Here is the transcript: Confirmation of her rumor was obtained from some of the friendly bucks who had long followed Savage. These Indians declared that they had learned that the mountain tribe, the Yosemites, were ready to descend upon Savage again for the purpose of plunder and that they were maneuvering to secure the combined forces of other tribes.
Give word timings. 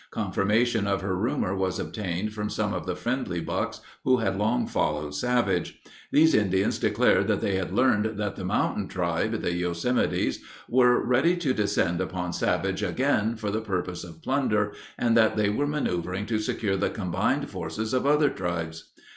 Confirmation 0.09 0.87
of 0.87 1.03
her 1.03 1.15
rumor 1.15 1.55
was 1.55 1.77
obtained 1.77 2.33
from 2.33 2.49
some 2.49 2.73
of 2.73 2.87
the 2.87 2.95
friendly 2.95 3.39
bucks 3.39 3.81
who 4.03 4.17
had 4.17 4.35
long 4.35 4.65
followed 4.65 5.13
Savage. 5.13 5.79
These 6.11 6.33
Indians 6.33 6.79
declared 6.79 7.27
that 7.27 7.39
they 7.39 7.53
had 7.57 7.71
learned 7.71 8.17
that 8.17 8.35
the 8.35 8.43
mountain 8.43 8.87
tribe, 8.87 9.43
the 9.43 9.53
Yosemites, 9.53 10.39
were 10.67 11.05
ready 11.05 11.37
to 11.37 11.53
descend 11.53 12.01
upon 12.01 12.33
Savage 12.33 12.81
again 12.81 13.35
for 13.35 13.51
the 13.51 13.61
purpose 13.61 14.03
of 14.03 14.23
plunder 14.23 14.73
and 14.97 15.15
that 15.15 15.37
they 15.37 15.51
were 15.51 15.67
maneuvering 15.67 16.25
to 16.25 16.39
secure 16.39 16.75
the 16.77 16.89
combined 16.89 17.51
forces 17.51 17.93
of 17.93 18.07
other 18.07 18.31
tribes. 18.31 18.89